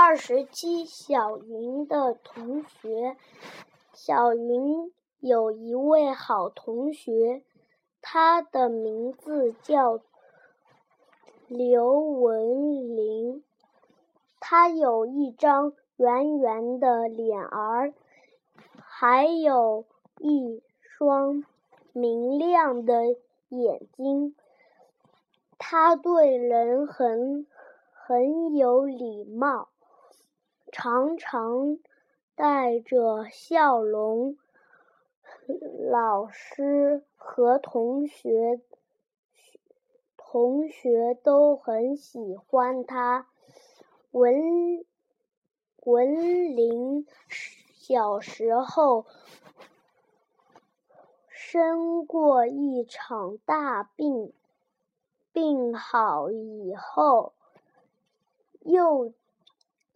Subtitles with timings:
[0.00, 3.16] 二十七，小云的同学。
[3.92, 7.42] 小云有一位好同学，
[8.00, 9.98] 他的名字叫
[11.48, 13.42] 刘文林。
[14.38, 17.92] 他有一张圆圆的脸儿，
[18.76, 19.84] 还有
[20.20, 21.44] 一双
[21.92, 23.16] 明亮的
[23.48, 24.36] 眼睛。
[25.58, 27.48] 他对人很
[27.92, 29.68] 很有礼貌。
[30.70, 31.78] 常常
[32.34, 34.36] 带着笑容，
[35.90, 38.60] 老师和同学
[40.16, 43.26] 同学都很喜欢他。
[44.10, 44.84] 文
[45.84, 47.06] 文林
[47.74, 49.06] 小时候
[51.28, 54.32] 生过一场大病，
[55.32, 57.32] 病好以后
[58.60, 59.12] 又。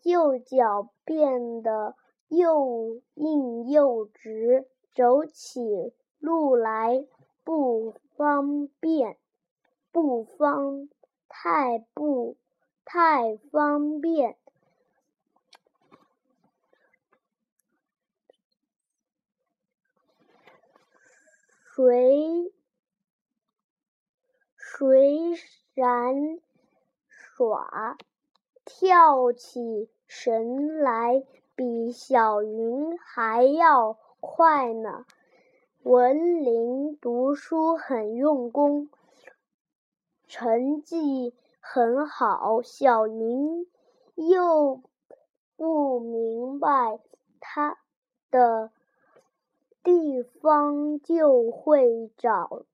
[0.03, 1.97] 右脚变得
[2.29, 7.07] 又硬又直，走起路来
[7.45, 9.17] 不方便，
[9.93, 10.89] 不方
[11.29, 12.37] 太不
[12.85, 14.37] 太方便。
[21.75, 22.53] 谁，
[24.57, 25.37] 谁
[25.75, 26.41] 闪
[27.09, 27.97] 耍。
[28.65, 31.25] 跳起神来
[31.57, 35.07] 比小云还要快呢。
[35.85, 38.91] 文林读书很用功，
[40.29, 42.61] 成绩很好。
[42.61, 43.67] 小云
[44.15, 44.83] 又
[45.57, 47.01] 不明白
[47.41, 47.79] 他
[48.31, 48.71] 的
[49.83, 52.65] 地方，就会找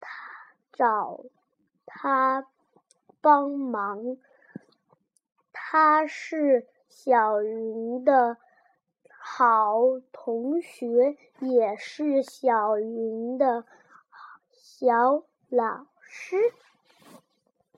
[0.00, 0.08] 他
[0.72, 1.20] 找
[1.84, 2.46] 他
[3.20, 4.16] 帮忙。
[5.74, 8.36] 他是小云的
[9.08, 9.78] 好
[10.12, 13.64] 同学，也是小云的
[14.50, 16.36] 小老师。